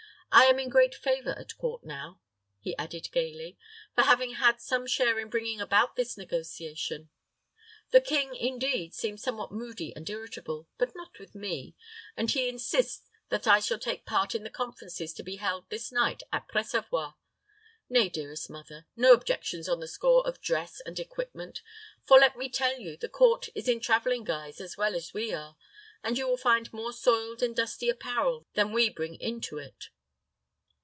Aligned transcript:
I 0.33 0.45
am 0.45 0.59
in 0.59 0.69
great 0.69 0.95
favor 0.95 1.31
at 1.37 1.57
court 1.57 1.83
now," 1.83 2.21
he 2.61 2.73
added, 2.77 3.11
gayly, 3.11 3.57
"for 3.95 4.03
having 4.03 4.35
had 4.35 4.61
some 4.61 4.87
share 4.87 5.19
in 5.19 5.29
bringing 5.29 5.59
about 5.59 5.97
this 5.97 6.15
negotiation. 6.17 7.09
The 7.89 7.99
king, 7.99 8.33
indeed, 8.33 8.93
seems 8.93 9.21
somewhat 9.21 9.51
moody 9.51 9.93
and 9.93 10.09
irritable, 10.09 10.69
but 10.77 10.95
not 10.95 11.19
with 11.19 11.35
me; 11.35 11.75
and 12.15 12.31
he 12.31 12.47
insists 12.47 13.09
that 13.27 13.45
I 13.45 13.59
shall 13.59 13.77
take 13.77 14.05
part 14.05 14.33
in 14.33 14.43
the 14.43 14.49
conferences 14.49 15.11
to 15.15 15.23
be 15.23 15.35
held 15.35 15.69
this 15.69 15.91
night 15.91 16.23
at 16.31 16.47
Pressavoix. 16.47 17.15
Nay, 17.89 18.07
dearest 18.07 18.49
mother; 18.49 18.87
no 18.95 19.11
objections 19.11 19.67
on 19.67 19.81
the 19.81 19.85
score 19.87 20.25
of 20.25 20.39
dress 20.39 20.79
and 20.85 20.97
equipment; 20.97 21.61
for, 22.05 22.17
let 22.17 22.37
me 22.37 22.47
tell 22.47 22.79
you, 22.79 22.95
the 22.95 23.09
court 23.09 23.49
is 23.53 23.67
in 23.67 23.81
traveling 23.81 24.23
guise 24.23 24.61
as 24.61 24.77
well 24.77 24.95
as 24.95 25.13
we 25.13 25.33
are, 25.33 25.57
and 26.01 26.17
you 26.17 26.25
will 26.25 26.37
find 26.37 26.71
more 26.71 26.93
soiled 26.93 27.43
and 27.43 27.53
dusty 27.53 27.89
apparel 27.89 28.47
there 28.53 28.63
than 28.63 28.73
we 28.73 28.89
bring 28.89 29.15
into 29.15 29.57
it." 29.57 29.89